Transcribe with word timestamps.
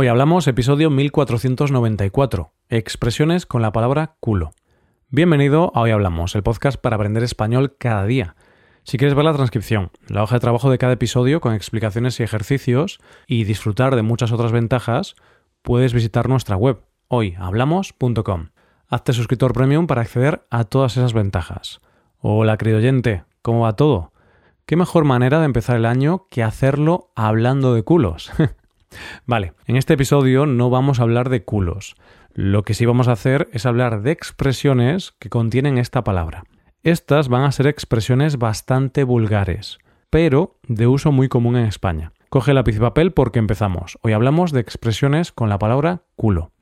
Hoy 0.00 0.08
hablamos 0.08 0.46
episodio 0.48 0.88
1494, 0.88 2.54
expresiones 2.70 3.44
con 3.44 3.60
la 3.60 3.70
palabra 3.70 4.16
culo. 4.18 4.52
Bienvenido 5.10 5.72
a 5.74 5.82
Hoy 5.82 5.90
Hablamos, 5.90 6.34
el 6.34 6.42
podcast 6.42 6.80
para 6.80 6.96
aprender 6.96 7.22
español 7.22 7.76
cada 7.76 8.06
día. 8.06 8.34
Si 8.82 8.96
quieres 8.96 9.14
ver 9.14 9.26
la 9.26 9.34
transcripción, 9.34 9.90
la 10.08 10.22
hoja 10.22 10.36
de 10.36 10.40
trabajo 10.40 10.70
de 10.70 10.78
cada 10.78 10.94
episodio 10.94 11.42
con 11.42 11.52
explicaciones 11.52 12.18
y 12.18 12.22
ejercicios 12.22 12.98
y 13.26 13.44
disfrutar 13.44 13.94
de 13.94 14.00
muchas 14.00 14.32
otras 14.32 14.52
ventajas, 14.52 15.16
puedes 15.60 15.92
visitar 15.92 16.30
nuestra 16.30 16.56
web 16.56 16.80
hoyhablamos.com. 17.08 18.48
Hazte 18.88 19.12
suscriptor 19.12 19.52
premium 19.52 19.86
para 19.86 20.00
acceder 20.00 20.46
a 20.48 20.64
todas 20.64 20.96
esas 20.96 21.12
ventajas. 21.12 21.82
Hola, 22.20 22.56
querido 22.56 22.78
oyente, 22.78 23.24
¿cómo 23.42 23.64
va 23.64 23.76
todo? 23.76 24.14
¿Qué 24.64 24.76
mejor 24.76 25.04
manera 25.04 25.40
de 25.40 25.44
empezar 25.44 25.76
el 25.76 25.84
año 25.84 26.26
que 26.30 26.42
hacerlo 26.42 27.12
hablando 27.16 27.74
de 27.74 27.82
culos? 27.82 28.32
Vale, 29.26 29.54
en 29.66 29.76
este 29.76 29.94
episodio 29.94 30.46
no 30.46 30.70
vamos 30.70 31.00
a 31.00 31.02
hablar 31.02 31.28
de 31.28 31.44
culos. 31.44 31.96
Lo 32.32 32.62
que 32.62 32.74
sí 32.74 32.86
vamos 32.86 33.08
a 33.08 33.12
hacer 33.12 33.48
es 33.52 33.66
hablar 33.66 34.02
de 34.02 34.12
expresiones 34.12 35.12
que 35.18 35.30
contienen 35.30 35.78
esta 35.78 36.04
palabra. 36.04 36.44
Estas 36.82 37.28
van 37.28 37.42
a 37.42 37.52
ser 37.52 37.66
expresiones 37.66 38.38
bastante 38.38 39.04
vulgares, 39.04 39.78
pero 40.08 40.58
de 40.66 40.86
uso 40.86 41.12
muy 41.12 41.28
común 41.28 41.56
en 41.56 41.66
España. 41.66 42.12
Coge 42.30 42.54
lápiz 42.54 42.76
y 42.76 42.80
papel 42.80 43.12
porque 43.12 43.38
empezamos. 43.38 43.98
Hoy 44.02 44.12
hablamos 44.12 44.52
de 44.52 44.60
expresiones 44.60 45.32
con 45.32 45.48
la 45.48 45.58
palabra 45.58 46.02
culo. 46.16 46.52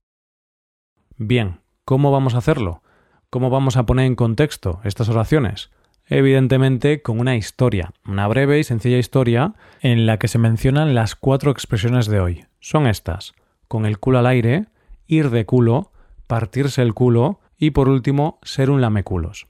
Bien, 1.17 1.61
¿cómo 1.85 2.11
vamos 2.11 2.35
a 2.35 2.39
hacerlo? 2.39 2.83
¿Cómo 3.31 3.51
vamos 3.51 3.77
a 3.77 3.85
poner 3.85 4.07
en 4.07 4.17
contexto 4.17 4.81
estas 4.85 5.09
oraciones? 5.11 5.71
Evidentemente 6.09 7.03
con 7.03 7.21
una 7.21 7.37
historia, 7.37 7.93
una 8.07 8.27
breve 8.27 8.59
y 8.59 8.65
sencilla 8.65 8.99
historia 8.99 9.55
en 9.81 10.07
la 10.07 10.19
que 10.19 10.29
se 10.29 10.39
mencionan 10.39 10.95
las 10.95 11.15
cuatro 11.15 11.51
expresiones 11.51 12.07
de 12.07 12.21
hoy. 12.21 12.45
Son 12.61 12.87
estas, 12.87 13.35
con 13.69 13.87
el 13.87 13.99
culo 13.99 14.19
al 14.19 14.27
aire, 14.27 14.67
ir 15.07 15.31
de 15.31 15.47
culo, 15.47 15.93
partirse 16.27 16.83
el 16.83 16.95
culo 16.95 17.41
y 17.59 17.71
por 17.71 17.89
último 17.89 18.39
ser 18.43 18.71
un 18.71 18.81
lameculos. 18.81 19.47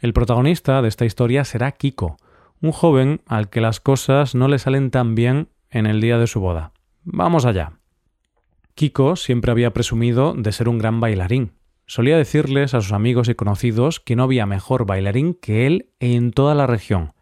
El 0.00 0.12
protagonista 0.12 0.82
de 0.82 0.88
esta 0.88 1.04
historia 1.04 1.44
será 1.44 1.72
Kiko, 1.72 2.16
un 2.60 2.72
joven 2.72 3.20
al 3.26 3.48
que 3.48 3.60
las 3.60 3.80
cosas 3.80 4.34
no 4.34 4.48
le 4.48 4.58
salen 4.58 4.90
tan 4.90 5.14
bien 5.14 5.48
en 5.70 5.86
el 5.86 6.00
día 6.00 6.18
de 6.18 6.26
su 6.26 6.40
boda. 6.40 6.72
Vamos 7.04 7.44
allá. 7.44 7.72
Kiko 8.74 9.16
siempre 9.16 9.50
había 9.50 9.72
presumido 9.72 10.34
de 10.34 10.52
ser 10.52 10.68
un 10.68 10.78
gran 10.78 11.00
bailarín, 11.00 11.52
Solía 11.90 12.16
decirles 12.16 12.72
a 12.74 12.82
sus 12.82 12.92
amigos 12.92 13.28
y 13.28 13.34
conocidos 13.34 13.98
que 13.98 14.14
no 14.14 14.22
había 14.22 14.46
mejor 14.46 14.86
bailarín 14.86 15.34
que 15.34 15.66
él 15.66 15.90
en 15.98 16.30
toda 16.30 16.54
la 16.54 16.68
región. 16.68 17.14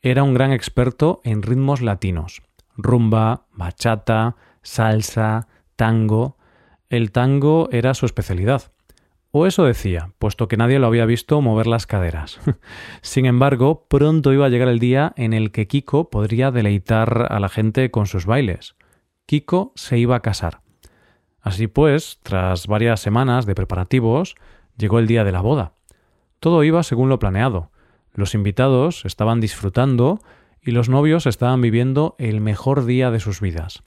Era 0.00 0.22
un 0.22 0.32
gran 0.32 0.52
experto 0.52 1.20
en 1.22 1.42
ritmos 1.42 1.82
latinos. 1.82 2.40
Rumba, 2.78 3.44
bachata, 3.52 4.36
salsa, 4.62 5.48
tango. 5.76 6.38
El 6.88 7.12
tango 7.12 7.68
era 7.72 7.92
su 7.92 8.06
especialidad. 8.06 8.72
O 9.32 9.46
eso 9.46 9.64
decía, 9.64 10.12
puesto 10.18 10.48
que 10.48 10.56
nadie 10.56 10.78
lo 10.78 10.86
había 10.86 11.04
visto 11.04 11.42
mover 11.42 11.66
las 11.66 11.86
caderas. 11.86 12.40
Sin 13.02 13.26
embargo, 13.26 13.86
pronto 13.86 14.32
iba 14.32 14.46
a 14.46 14.48
llegar 14.48 14.68
el 14.68 14.78
día 14.78 15.12
en 15.16 15.34
el 15.34 15.52
que 15.52 15.66
Kiko 15.66 16.08
podría 16.08 16.50
deleitar 16.50 17.26
a 17.30 17.38
la 17.38 17.50
gente 17.50 17.90
con 17.90 18.06
sus 18.06 18.24
bailes. 18.24 18.76
Kiko 19.26 19.72
se 19.76 19.98
iba 19.98 20.16
a 20.16 20.20
casar. 20.20 20.62
Así 21.42 21.66
pues, 21.66 22.18
tras 22.22 22.66
varias 22.66 23.00
semanas 23.00 23.46
de 23.46 23.54
preparativos, 23.54 24.34
llegó 24.76 24.98
el 24.98 25.06
día 25.06 25.24
de 25.24 25.32
la 25.32 25.40
boda. 25.40 25.72
Todo 26.38 26.64
iba 26.64 26.82
según 26.82 27.08
lo 27.08 27.18
planeado. 27.18 27.70
Los 28.12 28.34
invitados 28.34 29.04
estaban 29.04 29.40
disfrutando 29.40 30.20
y 30.62 30.72
los 30.72 30.88
novios 30.88 31.26
estaban 31.26 31.60
viviendo 31.60 32.16
el 32.18 32.40
mejor 32.40 32.84
día 32.84 33.10
de 33.10 33.20
sus 33.20 33.40
vidas. 33.40 33.82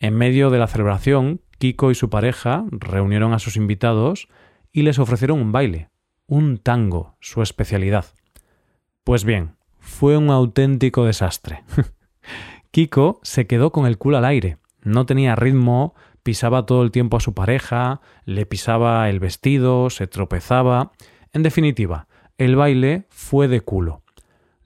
En 0.00 0.14
medio 0.14 0.50
de 0.50 0.58
la 0.58 0.66
celebración, 0.66 1.40
Kiko 1.58 1.90
y 1.90 1.94
su 1.94 2.10
pareja 2.10 2.64
reunieron 2.70 3.32
a 3.32 3.38
sus 3.38 3.56
invitados 3.56 4.28
y 4.72 4.82
les 4.82 4.98
ofrecieron 4.98 5.40
un 5.40 5.52
baile, 5.52 5.88
un 6.26 6.58
tango, 6.58 7.16
su 7.20 7.42
especialidad. 7.42 8.06
Pues 9.04 9.24
bien, 9.24 9.56
fue 9.78 10.16
un 10.16 10.30
auténtico 10.30 11.04
desastre. 11.04 11.62
Kiko 12.70 13.20
se 13.22 13.46
quedó 13.46 13.70
con 13.70 13.86
el 13.86 13.98
culo 13.98 14.18
al 14.18 14.24
aire, 14.24 14.58
no 14.82 15.06
tenía 15.06 15.36
ritmo, 15.36 15.94
pisaba 16.24 16.66
todo 16.66 16.82
el 16.82 16.90
tiempo 16.90 17.18
a 17.18 17.20
su 17.20 17.34
pareja, 17.34 18.00
le 18.24 18.46
pisaba 18.46 19.08
el 19.08 19.20
vestido, 19.20 19.90
se 19.90 20.08
tropezaba. 20.08 20.90
En 21.32 21.44
definitiva, 21.44 22.08
el 22.38 22.56
baile 22.56 23.06
fue 23.10 23.46
de 23.46 23.60
culo. 23.60 24.02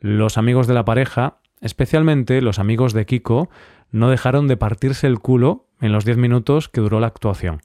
Los 0.01 0.39
amigos 0.39 0.67
de 0.67 0.75
la 0.75 0.87
pareja, 0.87 1.41
especialmente 1.61 2.41
los 2.41 2.59
amigos 2.59 2.95
de 2.95 3.05
Kiko, 3.05 3.51
no 3.91 4.09
dejaron 4.09 4.47
de 4.49 4.57
partirse 4.57 5.07
el 5.07 5.19
culo 5.19 5.67
en 5.81 5.93
los 5.93 6.05
diez 6.05 6.17
minutos 6.17 6.69
que 6.69 6.81
duró 6.81 7.01
la 7.01 7.09
actuación. 7.09 7.61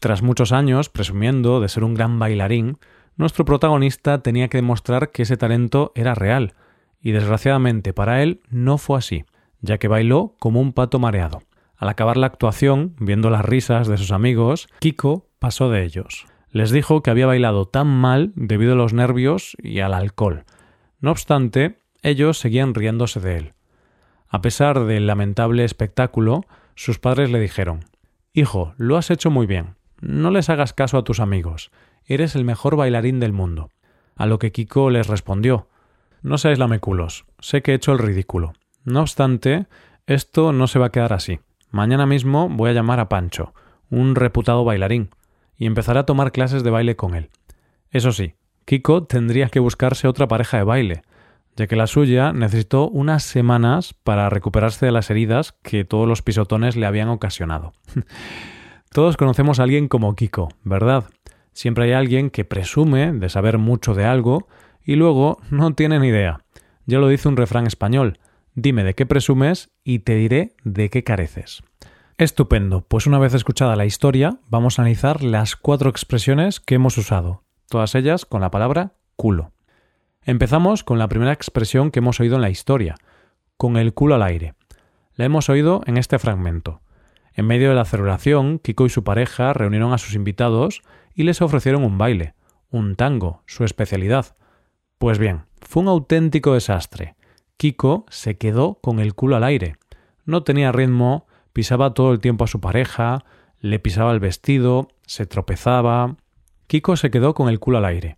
Tras 0.00 0.22
muchos 0.22 0.52
años 0.52 0.88
presumiendo 0.88 1.60
de 1.60 1.68
ser 1.68 1.84
un 1.84 1.94
gran 1.94 2.18
bailarín, 2.18 2.78
nuestro 3.16 3.44
protagonista 3.44 4.22
tenía 4.22 4.48
que 4.48 4.58
demostrar 4.58 5.10
que 5.10 5.22
ese 5.22 5.36
talento 5.36 5.92
era 5.94 6.14
real, 6.14 6.54
y 7.00 7.12
desgraciadamente 7.12 7.92
para 7.92 8.22
él 8.22 8.40
no 8.50 8.78
fue 8.78 8.98
así, 8.98 9.24
ya 9.60 9.78
que 9.78 9.88
bailó 9.88 10.34
como 10.38 10.60
un 10.60 10.72
pato 10.72 10.98
mareado. 10.98 11.42
Al 11.78 11.88
acabar 11.88 12.16
la 12.16 12.26
actuación, 12.26 12.96
viendo 12.98 13.30
las 13.30 13.44
risas 13.44 13.86
de 13.86 13.96
sus 13.98 14.10
amigos, 14.10 14.68
Kiko 14.80 15.28
pasó 15.38 15.70
de 15.70 15.84
ellos. 15.84 16.26
Les 16.50 16.72
dijo 16.72 17.02
que 17.02 17.10
había 17.10 17.26
bailado 17.26 17.66
tan 17.66 17.86
mal 17.86 18.32
debido 18.34 18.72
a 18.72 18.76
los 18.76 18.92
nervios 18.92 19.56
y 19.62 19.78
al 19.78 19.94
alcohol. 19.94 20.44
No 21.00 21.12
obstante, 21.12 21.78
ellos 22.02 22.38
seguían 22.38 22.74
riéndose 22.74 23.20
de 23.20 23.36
él. 23.36 23.52
A 24.28 24.40
pesar 24.40 24.84
del 24.84 25.06
lamentable 25.06 25.64
espectáculo, 25.64 26.44
sus 26.74 26.98
padres 26.98 27.30
le 27.30 27.38
dijeron 27.38 27.84
Hijo, 28.32 28.74
lo 28.76 28.96
has 28.96 29.10
hecho 29.10 29.30
muy 29.30 29.46
bien. 29.46 29.76
No 30.00 30.32
les 30.32 30.50
hagas 30.50 30.72
caso 30.72 30.98
a 30.98 31.04
tus 31.04 31.20
amigos. 31.20 31.70
Eres 32.04 32.34
el 32.34 32.44
mejor 32.44 32.76
bailarín 32.76 33.20
del 33.20 33.32
mundo. 33.32 33.70
A 34.16 34.26
lo 34.26 34.38
que 34.38 34.50
Kiko 34.50 34.90
les 34.90 35.06
respondió 35.06 35.68
No 36.22 36.38
seáis 36.38 36.58
lameculos. 36.58 37.24
Sé 37.38 37.62
que 37.62 37.72
he 37.72 37.74
hecho 37.74 37.92
el 37.92 37.98
ridículo. 37.98 38.52
No 38.84 39.00
obstante, 39.00 39.66
esto 40.06 40.52
no 40.52 40.66
se 40.66 40.78
va 40.78 40.86
a 40.86 40.92
quedar 40.92 41.12
así. 41.12 41.40
Mañana 41.70 42.06
mismo 42.06 42.48
voy 42.48 42.70
a 42.70 42.72
llamar 42.72 43.00
a 43.00 43.08
Pancho, 43.08 43.52
un 43.90 44.14
reputado 44.14 44.64
bailarín, 44.64 45.10
y 45.56 45.66
empezaré 45.66 46.00
a 46.00 46.06
tomar 46.06 46.32
clases 46.32 46.62
de 46.62 46.70
baile 46.70 46.96
con 46.96 47.14
él. 47.14 47.30
Eso 47.90 48.12
sí, 48.12 48.34
Kiko 48.64 49.04
tendría 49.04 49.48
que 49.48 49.60
buscarse 49.60 50.08
otra 50.08 50.28
pareja 50.28 50.58
de 50.58 50.64
baile, 50.64 51.02
ya 51.56 51.66
que 51.66 51.76
la 51.76 51.86
suya 51.86 52.32
necesitó 52.32 52.88
unas 52.88 53.22
semanas 53.22 53.94
para 53.94 54.30
recuperarse 54.30 54.86
de 54.86 54.92
las 54.92 55.10
heridas 55.10 55.52
que 55.62 55.84
todos 55.84 56.06
los 56.06 56.22
pisotones 56.22 56.76
le 56.76 56.86
habían 56.86 57.08
ocasionado. 57.08 57.72
todos 58.92 59.16
conocemos 59.16 59.58
a 59.58 59.64
alguien 59.64 59.88
como 59.88 60.14
Kiko, 60.14 60.48
¿verdad? 60.62 61.04
Siempre 61.52 61.84
hay 61.84 61.92
alguien 61.92 62.30
que 62.30 62.44
presume 62.44 63.12
de 63.12 63.28
saber 63.28 63.58
mucho 63.58 63.94
de 63.94 64.04
algo 64.04 64.46
y 64.84 64.94
luego 64.94 65.40
no 65.50 65.74
tiene 65.74 65.98
ni 65.98 66.08
idea. 66.08 66.44
Ya 66.86 66.98
lo 66.98 67.08
dice 67.08 67.28
un 67.28 67.36
refrán 67.36 67.66
español, 67.66 68.18
Dime 68.60 68.82
de 68.82 68.94
qué 68.94 69.06
presumes 69.06 69.70
y 69.84 70.00
te 70.00 70.16
diré 70.16 70.56
de 70.64 70.90
qué 70.90 71.04
careces. 71.04 71.62
Estupendo, 72.16 72.80
pues 72.80 73.06
una 73.06 73.20
vez 73.20 73.32
escuchada 73.34 73.76
la 73.76 73.86
historia, 73.86 74.40
vamos 74.50 74.78
a 74.78 74.82
analizar 74.82 75.22
las 75.22 75.54
cuatro 75.54 75.88
expresiones 75.88 76.58
que 76.58 76.74
hemos 76.74 76.98
usado, 76.98 77.44
todas 77.68 77.94
ellas 77.94 78.26
con 78.26 78.40
la 78.40 78.50
palabra 78.50 78.94
culo. 79.14 79.52
Empezamos 80.22 80.82
con 80.82 80.98
la 80.98 81.06
primera 81.06 81.32
expresión 81.32 81.92
que 81.92 82.00
hemos 82.00 82.18
oído 82.18 82.34
en 82.34 82.42
la 82.42 82.50
historia, 82.50 82.96
con 83.56 83.76
el 83.76 83.94
culo 83.94 84.16
al 84.16 84.24
aire. 84.24 84.54
La 85.14 85.24
hemos 85.24 85.48
oído 85.48 85.82
en 85.86 85.96
este 85.96 86.18
fragmento. 86.18 86.80
En 87.34 87.46
medio 87.46 87.68
de 87.68 87.76
la 87.76 87.84
celebración, 87.84 88.58
Kiko 88.58 88.86
y 88.86 88.90
su 88.90 89.04
pareja 89.04 89.52
reunieron 89.52 89.92
a 89.92 89.98
sus 89.98 90.16
invitados 90.16 90.82
y 91.14 91.22
les 91.22 91.42
ofrecieron 91.42 91.84
un 91.84 91.96
baile, 91.96 92.34
un 92.70 92.96
tango, 92.96 93.44
su 93.46 93.62
especialidad. 93.62 94.34
Pues 94.98 95.20
bien, 95.20 95.44
fue 95.60 95.84
un 95.84 95.88
auténtico 95.90 96.54
desastre. 96.54 97.14
Kiko 97.58 98.06
se 98.08 98.38
quedó 98.38 98.78
con 98.80 99.00
el 99.00 99.16
culo 99.16 99.34
al 99.34 99.42
aire. 99.42 99.76
No 100.24 100.44
tenía 100.44 100.70
ritmo, 100.70 101.26
pisaba 101.52 101.92
todo 101.92 102.12
el 102.12 102.20
tiempo 102.20 102.44
a 102.44 102.46
su 102.46 102.60
pareja, 102.60 103.24
le 103.58 103.80
pisaba 103.80 104.12
el 104.12 104.20
vestido, 104.20 104.86
se 105.06 105.26
tropezaba. 105.26 106.14
Kiko 106.68 106.96
se 106.96 107.10
quedó 107.10 107.34
con 107.34 107.48
el 107.48 107.58
culo 107.58 107.78
al 107.78 107.84
aire. 107.84 108.16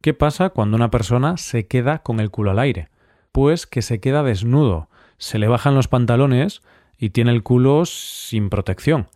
¿Qué 0.00 0.14
pasa 0.14 0.48
cuando 0.48 0.74
una 0.74 0.90
persona 0.90 1.36
se 1.36 1.66
queda 1.66 1.98
con 1.98 2.18
el 2.18 2.30
culo 2.30 2.52
al 2.52 2.58
aire? 2.58 2.88
Pues 3.30 3.66
que 3.66 3.82
se 3.82 4.00
queda 4.00 4.22
desnudo, 4.22 4.88
se 5.18 5.38
le 5.38 5.48
bajan 5.48 5.74
los 5.74 5.86
pantalones 5.86 6.62
y 6.96 7.10
tiene 7.10 7.32
el 7.32 7.42
culo 7.42 7.84
sin 7.84 8.48
protección. 8.48 9.08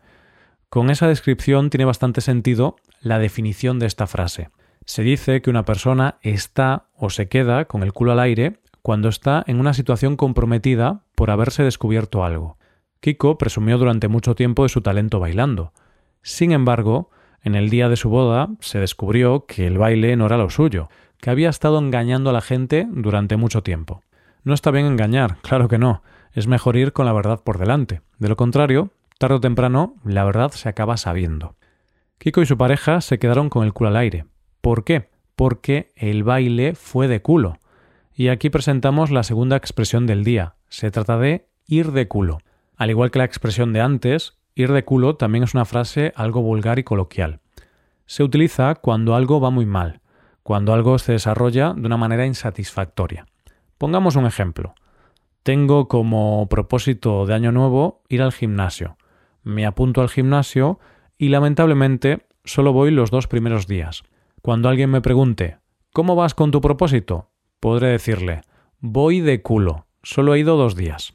Con 0.69 0.91
esa 0.91 1.09
descripción 1.09 1.71
tiene 1.71 1.87
bastante 1.87 2.21
sentido 2.21 2.77
la 3.01 3.19
definición 3.19 3.79
de 3.79 3.87
esta 3.87 4.07
frase. 4.07 4.51
Se 4.85 5.03
dice 5.03 5.41
que 5.41 5.49
una 5.49 5.65
persona 5.65 6.19
está 6.21 6.89
o 6.95 7.09
se 7.09 7.29
queda 7.29 7.65
con 7.65 7.83
el 7.83 7.95
culo 7.95 8.13
al 8.13 8.21
aire 8.21 8.59
cuando 8.83 9.09
está 9.09 9.45
en 9.47 9.61
una 9.61 9.75
situación 9.75 10.17
comprometida 10.17 11.05
por 11.15 11.31
haberse 11.31 11.63
descubierto 11.63 12.25
algo. 12.25 12.59
Kiko 13.01 13.39
presumió 13.39 13.79
durante 13.79 14.09
mucho 14.09 14.35
tiempo 14.35 14.65
de 14.65 14.69
su 14.69 14.81
talento 14.81 15.21
bailando. 15.21 15.73
Sin 16.23 16.53
embargo, 16.53 17.11
en 17.43 17.55
el 17.55 17.71
día 17.71 17.89
de 17.89 17.97
su 17.97 18.11
boda 18.11 18.51
se 18.61 18.79
descubrió 18.79 19.47
que 19.47 19.67
el 19.67 19.79
baile 19.79 20.17
no 20.17 20.27
era 20.27 20.37
lo 20.37 20.51
suyo, 20.51 20.89
que 21.19 21.31
había 21.31 21.49
estado 21.49 21.79
engañando 21.79 22.31
a 22.31 22.33
la 22.33 22.41
gente 22.41 22.87
durante 22.91 23.37
mucho 23.37 23.63
tiempo. 23.63 24.03
No 24.45 24.55
está 24.55 24.71
bien 24.71 24.87
engañar, 24.87 25.39
claro 25.43 25.69
que 25.69 25.79
no, 25.79 26.03
es 26.33 26.47
mejor 26.47 26.77
ir 26.77 26.93
con 26.93 27.07
la 27.07 27.13
verdad 27.13 27.41
por 27.43 27.59
delante. 27.59 28.03
De 28.19 28.29
lo 28.29 28.37
contrario, 28.37 28.91
tarde 29.19 29.37
o 29.37 29.41
temprano 29.41 29.95
la 30.05 30.25
verdad 30.25 30.51
se 30.51 30.69
acaba 30.69 30.97
sabiendo. 30.97 31.57
Kiko 32.19 32.43
y 32.43 32.47
su 32.47 32.57
pareja 32.57 33.01
se 33.01 33.19
quedaron 33.19 33.49
con 33.49 33.65
el 33.65 33.73
culo 33.73 33.91
al 33.91 33.97
aire. 33.97 34.27
¿Por 34.61 34.85
qué? 34.85 35.11
Porque 35.35 35.93
el 35.97 36.23
baile 36.23 36.75
fue 36.75 37.09
de 37.09 37.23
culo. 37.23 37.59
Y 38.15 38.29
aquí 38.29 38.51
presentamos 38.51 39.11
la 39.11 39.23
segunda 39.23 39.57
expresión 39.57 40.07
del 40.07 40.23
día. 40.23 40.57
Se 40.69 40.91
trata 40.91 41.17
de 41.19 41.49
ir 41.67 41.93
de 41.93 42.09
culo. 42.09 42.39
Al 42.77 42.91
igual 42.91 43.11
que 43.11 43.19
la 43.19 43.25
expresión 43.25 43.73
de 43.73 43.81
antes, 43.81 44.39
ir 44.55 44.73
de 44.73 44.85
culo 44.85 45.17
también 45.17 45.45
es 45.45 45.55
una 45.55 45.65
frase 45.65 46.13
algo 46.15 46.43
vulgar 46.43 46.79
y 46.79 46.85
coloquial. 46.85 47.41
Se 48.05 48.23
utiliza 48.23 48.75
cuando 48.75 49.15
algo 49.15 49.41
va 49.41 49.51
muy 49.51 49.65
mal, 49.65 50.01
cuando 50.43 50.75
algo 50.75 50.99
se 50.99 51.13
desarrolla 51.13 51.73
de 51.75 51.87
una 51.87 51.97
manera 51.97 52.27
insatisfactoria. 52.27 53.27
Pongamos 53.79 54.17
un 54.17 54.27
ejemplo. 54.27 54.75
Tengo 55.43 55.89
como 55.89 56.47
propósito 56.49 57.25
de 57.25 57.35
año 57.35 57.51
nuevo 57.51 58.03
ir 58.09 58.23
al 58.23 58.33
gimnasio. 58.33 58.97
Me 59.43 59.65
apunto 59.65 60.03
al 60.03 60.11
gimnasio 60.11 60.79
y 61.17 61.31
lamentablemente 61.31 62.27
solo 62.45 62.73
voy 62.73 62.91
los 62.91 63.11
dos 63.11 63.27
primeros 63.27 63.67
días. 63.67 64.03
Cuando 64.43 64.69
alguien 64.69 64.91
me 64.91 65.01
pregunte 65.01 65.59
¿Cómo 65.93 66.15
vas 66.15 66.35
con 66.35 66.51
tu 66.51 66.61
propósito? 66.61 67.32
Podré 67.63 67.87
decirle 67.87 68.43
Voy 68.81 69.21
de 69.21 69.41
culo, 69.41 69.87
solo 70.03 70.35
he 70.35 70.41
ido 70.41 70.57
dos 70.57 70.75
días. 70.75 71.15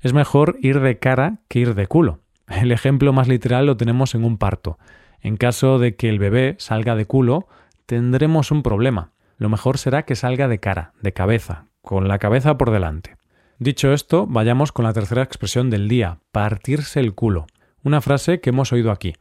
Es 0.00 0.12
mejor 0.12 0.58
ir 0.60 0.80
de 0.80 0.98
cara 0.98 1.38
que 1.46 1.60
ir 1.60 1.76
de 1.76 1.86
culo. 1.86 2.18
El 2.48 2.72
ejemplo 2.72 3.12
más 3.12 3.28
literal 3.28 3.66
lo 3.66 3.76
tenemos 3.76 4.16
en 4.16 4.24
un 4.24 4.38
parto. 4.38 4.76
En 5.20 5.36
caso 5.36 5.78
de 5.78 5.94
que 5.94 6.08
el 6.08 6.18
bebé 6.18 6.56
salga 6.58 6.96
de 6.96 7.06
culo, 7.06 7.46
tendremos 7.86 8.50
un 8.50 8.64
problema. 8.64 9.12
Lo 9.36 9.48
mejor 9.48 9.78
será 9.78 10.02
que 10.02 10.16
salga 10.16 10.48
de 10.48 10.58
cara, 10.58 10.94
de 11.00 11.12
cabeza, 11.12 11.66
con 11.80 12.08
la 12.08 12.18
cabeza 12.18 12.58
por 12.58 12.72
delante. 12.72 13.16
Dicho 13.60 13.92
esto, 13.92 14.26
vayamos 14.26 14.72
con 14.72 14.84
la 14.84 14.92
tercera 14.92 15.22
expresión 15.22 15.70
del 15.70 15.88
día, 15.88 16.18
partirse 16.32 16.98
el 16.98 17.14
culo. 17.14 17.46
Una 17.84 18.00
frase 18.00 18.40
que 18.40 18.50
hemos 18.50 18.72
oído 18.72 18.90
aquí. 18.90 19.14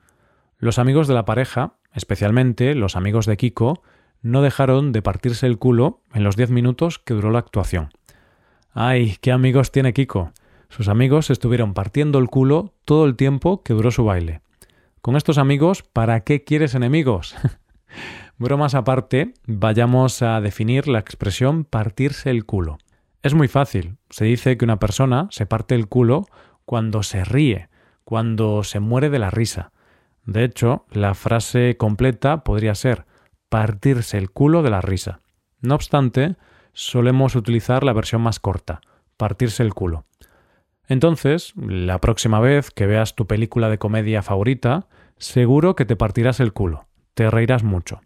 Los 0.58 0.80
amigos 0.80 1.08
de 1.08 1.14
la 1.14 1.26
pareja, 1.26 1.74
especialmente 1.94 2.74
los 2.74 2.96
amigos 2.96 3.28
de 3.28 3.38
Kiko, 3.38 3.84
no 4.22 4.42
dejaron 4.42 4.92
de 4.92 5.02
partirse 5.02 5.46
el 5.46 5.58
culo 5.58 6.02
en 6.14 6.24
los 6.24 6.36
diez 6.36 6.50
minutos 6.50 7.00
que 7.00 7.14
duró 7.14 7.32
la 7.32 7.40
actuación. 7.40 7.90
¡Ay, 8.74 9.18
qué 9.22 9.32
amigos 9.32 9.72
tiene 9.72 9.94
Kiko! 9.94 10.32
Sus 10.70 10.88
amigos 10.88 11.30
estuvieron 11.30 11.74
partiendo 11.74 12.20
el 12.20 12.28
culo 12.28 12.74
todo 12.86 13.06
el 13.06 13.16
tiempo 13.16 13.64
que 13.64 13.74
duró 13.74 13.90
su 13.90 14.04
baile. 14.04 14.42
Con 15.02 15.16
estos 15.16 15.38
amigos, 15.38 15.84
¿para 15.84 16.20
qué 16.20 16.44
quieres 16.44 16.76
enemigos? 16.76 17.36
Bromas 18.38 18.76
aparte, 18.76 19.34
vayamos 19.48 20.22
a 20.22 20.42
definir 20.42 20.88
la 20.88 21.00
expresión 21.00 21.64
partirse 21.64 22.30
el 22.30 22.46
culo. 22.46 22.78
Es 23.24 23.34
muy 23.34 23.48
fácil. 23.48 23.98
Se 24.12 24.26
dice 24.26 24.58
que 24.58 24.66
una 24.66 24.78
persona 24.78 25.28
se 25.32 25.46
parte 25.46 25.74
el 25.74 25.88
culo 25.88 26.28
cuando 26.66 27.02
se 27.02 27.24
ríe, 27.24 27.70
cuando 28.04 28.64
se 28.64 28.80
muere 28.80 29.10
de 29.10 29.20
la 29.20 29.32
risa. 29.32 29.72
De 30.26 30.44
hecho, 30.44 30.86
la 30.92 31.16
frase 31.16 31.78
completa 31.78 32.44
podría 32.44 32.76
ser 32.76 33.07
partirse 33.50 34.18
el 34.18 34.32
culo 34.32 34.64
de 34.64 34.70
la 34.70 34.82
risa. 34.82 35.20
No 35.62 35.76
obstante, 35.76 36.36
solemos 36.74 37.36
utilizar 37.36 37.84
la 37.84 37.94
versión 37.94 38.22
más 38.22 38.40
corta, 38.40 38.82
partirse 39.18 39.64
el 39.64 39.74
culo. 39.74 40.06
Entonces, 40.88 41.54
la 41.56 42.00
próxima 42.00 42.40
vez 42.40 42.72
que 42.72 42.86
veas 42.86 43.16
tu 43.16 43.28
película 43.28 43.70
de 43.70 43.78
comedia 43.78 44.22
favorita, 44.22 44.88
seguro 45.18 45.76
que 45.76 45.86
te 45.86 45.96
partirás 45.96 46.40
el 46.40 46.54
culo, 46.54 46.88
te 47.14 47.30
reirás 47.30 47.64
mucho. 47.64 48.02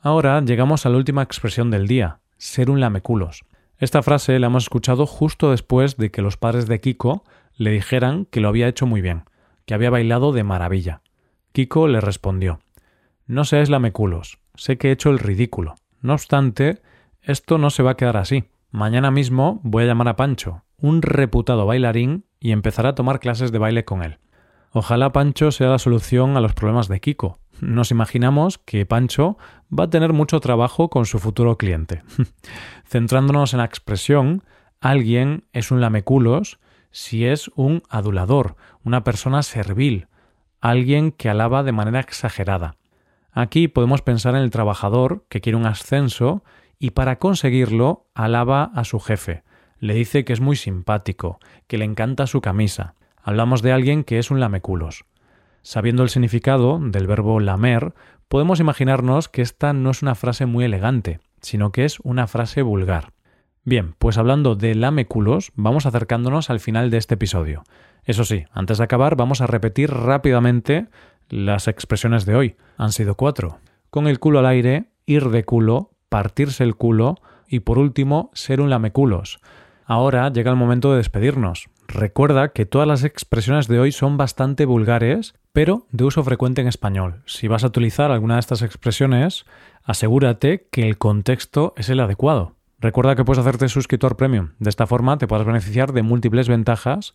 Ahora 0.00 0.40
llegamos 0.40 0.84
a 0.84 0.90
la 0.90 0.96
última 0.96 1.22
expresión 1.22 1.70
del 1.70 1.86
día, 1.86 2.20
ser 2.36 2.70
un 2.70 2.80
lameculos. 2.80 3.44
Esta 3.78 4.02
frase 4.02 4.38
la 4.38 4.48
hemos 4.48 4.64
escuchado 4.64 5.06
justo 5.06 5.50
después 5.50 5.96
de 5.96 6.10
que 6.10 6.22
los 6.22 6.36
padres 6.36 6.66
de 6.66 6.80
Kiko 6.80 7.24
le 7.56 7.70
dijeran 7.70 8.26
que 8.26 8.40
lo 8.40 8.48
había 8.48 8.68
hecho 8.68 8.86
muy 8.86 9.00
bien, 9.00 9.24
que 9.64 9.74
había 9.74 9.90
bailado 9.90 10.32
de 10.32 10.44
maravilla. 10.44 11.00
Kiko 11.52 11.88
le 11.88 12.00
respondió 12.00 12.60
No 13.28 13.44
seáis 13.44 13.68
lameculos, 13.68 14.38
sé 14.54 14.78
que 14.78 14.88
he 14.88 14.92
hecho 14.92 15.10
el 15.10 15.18
ridículo. 15.18 15.74
No 16.00 16.14
obstante, 16.14 16.80
esto 17.20 17.58
no 17.58 17.68
se 17.68 17.82
va 17.82 17.90
a 17.90 17.96
quedar 17.98 18.16
así. 18.16 18.44
Mañana 18.70 19.10
mismo 19.10 19.60
voy 19.62 19.84
a 19.84 19.86
llamar 19.86 20.08
a 20.08 20.16
Pancho, 20.16 20.64
un 20.78 21.02
reputado 21.02 21.66
bailarín, 21.66 22.24
y 22.40 22.52
empezar 22.52 22.86
a 22.86 22.94
tomar 22.94 23.20
clases 23.20 23.52
de 23.52 23.58
baile 23.58 23.84
con 23.84 24.02
él. 24.02 24.16
Ojalá 24.72 25.12
Pancho 25.12 25.50
sea 25.50 25.68
la 25.68 25.78
solución 25.78 26.38
a 26.38 26.40
los 26.40 26.54
problemas 26.54 26.88
de 26.88 27.00
Kiko. 27.00 27.38
Nos 27.60 27.90
imaginamos 27.90 28.56
que 28.56 28.86
Pancho 28.86 29.36
va 29.76 29.84
a 29.84 29.90
tener 29.90 30.14
mucho 30.14 30.40
trabajo 30.40 30.88
con 30.88 31.04
su 31.04 31.18
futuro 31.18 31.58
cliente. 31.58 32.02
Centrándonos 32.86 33.52
en 33.52 33.58
la 33.58 33.66
expresión, 33.66 34.42
alguien 34.80 35.44
es 35.52 35.70
un 35.70 35.82
lameculos 35.82 36.60
si 36.92 37.26
es 37.26 37.50
un 37.56 37.82
adulador, 37.90 38.56
una 38.84 39.04
persona 39.04 39.42
servil, 39.42 40.06
alguien 40.62 41.12
que 41.12 41.28
alaba 41.28 41.62
de 41.62 41.72
manera 41.72 42.00
exagerada. 42.00 42.76
Aquí 43.32 43.68
podemos 43.68 44.02
pensar 44.02 44.34
en 44.34 44.42
el 44.42 44.50
trabajador 44.50 45.24
que 45.28 45.40
quiere 45.40 45.56
un 45.56 45.66
ascenso 45.66 46.42
y 46.78 46.90
para 46.90 47.18
conseguirlo 47.18 48.06
alaba 48.14 48.64
a 48.74 48.84
su 48.84 49.00
jefe, 49.00 49.42
le 49.80 49.94
dice 49.94 50.24
que 50.24 50.32
es 50.32 50.40
muy 50.40 50.56
simpático, 50.56 51.38
que 51.66 51.78
le 51.78 51.84
encanta 51.84 52.26
su 52.26 52.40
camisa. 52.40 52.94
Hablamos 53.22 53.62
de 53.62 53.72
alguien 53.72 54.04
que 54.04 54.18
es 54.18 54.30
un 54.30 54.40
lameculos. 54.40 55.04
Sabiendo 55.62 56.02
el 56.02 56.08
significado 56.08 56.78
del 56.80 57.06
verbo 57.06 57.40
lamer, 57.40 57.94
podemos 58.28 58.60
imaginarnos 58.60 59.28
que 59.28 59.42
esta 59.42 59.72
no 59.72 59.90
es 59.90 60.02
una 60.02 60.14
frase 60.14 60.46
muy 60.46 60.64
elegante, 60.64 61.20
sino 61.40 61.72
que 61.72 61.84
es 61.84 62.00
una 62.00 62.26
frase 62.26 62.62
vulgar. 62.62 63.12
Bien, 63.64 63.94
pues 63.98 64.16
hablando 64.16 64.54
de 64.54 64.74
lameculos, 64.74 65.52
vamos 65.54 65.84
acercándonos 65.84 66.48
al 66.48 66.60
final 66.60 66.90
de 66.90 66.96
este 66.96 67.14
episodio. 67.14 67.64
Eso 68.04 68.24
sí, 68.24 68.44
antes 68.50 68.78
de 68.78 68.84
acabar, 68.84 69.14
vamos 69.16 69.42
a 69.42 69.46
repetir 69.46 69.90
rápidamente 69.90 70.88
las 71.28 71.68
expresiones 71.68 72.26
de 72.26 72.36
hoy. 72.36 72.56
Han 72.76 72.92
sido 72.92 73.14
cuatro. 73.14 73.58
Con 73.90 74.06
el 74.06 74.18
culo 74.18 74.38
al 74.38 74.46
aire, 74.46 74.90
ir 75.06 75.30
de 75.30 75.44
culo, 75.44 75.90
partirse 76.08 76.64
el 76.64 76.76
culo 76.76 77.16
y 77.48 77.60
por 77.60 77.78
último, 77.78 78.30
ser 78.34 78.60
un 78.60 78.70
lameculos. 78.70 79.40
Ahora 79.84 80.30
llega 80.30 80.50
el 80.50 80.56
momento 80.56 80.90
de 80.90 80.98
despedirnos. 80.98 81.68
Recuerda 81.86 82.48
que 82.48 82.66
todas 82.66 82.86
las 82.86 83.04
expresiones 83.04 83.66
de 83.66 83.80
hoy 83.80 83.92
son 83.92 84.18
bastante 84.18 84.66
vulgares, 84.66 85.34
pero 85.54 85.86
de 85.90 86.04
uso 86.04 86.22
frecuente 86.22 86.60
en 86.60 86.68
español. 86.68 87.22
Si 87.24 87.48
vas 87.48 87.64
a 87.64 87.68
utilizar 87.68 88.10
alguna 88.10 88.34
de 88.34 88.40
estas 88.40 88.60
expresiones, 88.60 89.46
asegúrate 89.84 90.68
que 90.70 90.86
el 90.86 90.98
contexto 90.98 91.72
es 91.78 91.88
el 91.88 92.00
adecuado. 92.00 92.58
Recuerda 92.80 93.16
que 93.16 93.24
puedes 93.24 93.40
hacerte 93.40 93.68
suscriptor 93.68 94.16
premium. 94.16 94.50
De 94.58 94.70
esta 94.70 94.86
forma 94.86 95.18
te 95.18 95.26
podrás 95.26 95.46
beneficiar 95.46 95.92
de 95.92 96.02
múltiples 96.02 96.48
ventajas, 96.48 97.14